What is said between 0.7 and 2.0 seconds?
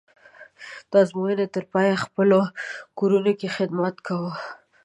د ازموینې تر پایه یې